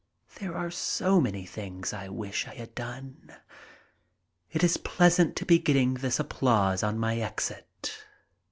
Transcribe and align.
There 0.39 0.57
are 0.57 0.71
so 0.71 1.21
many 1.21 1.45
things 1.45 1.93
I 1.93 2.09
wish 2.09 2.47
I 2.47 2.55
had 2.55 2.73
done. 2.73 3.35
It 4.51 4.63
is 4.63 4.77
pleasant 4.77 5.35
to 5.35 5.45
be 5.45 5.59
getting 5.59 5.93
this 5.93 6.19
applause 6.19 6.81
on 6.81 6.97
my 6.97 7.17
exit. 7.17 8.03